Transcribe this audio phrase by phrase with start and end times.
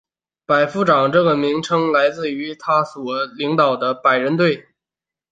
[0.47, 4.65] 百夫长这个名称来自于他们所领导百人队。